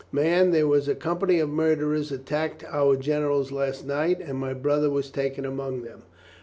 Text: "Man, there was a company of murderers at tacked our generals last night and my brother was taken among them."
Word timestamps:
"Man, 0.11 0.49
there 0.49 0.65
was 0.65 0.87
a 0.87 0.95
company 0.95 1.39
of 1.39 1.49
murderers 1.49 2.11
at 2.11 2.25
tacked 2.25 2.63
our 2.65 2.95
generals 2.95 3.51
last 3.51 3.85
night 3.85 4.19
and 4.19 4.39
my 4.39 4.55
brother 4.55 4.89
was 4.89 5.11
taken 5.11 5.45
among 5.45 5.83
them." 5.83 6.01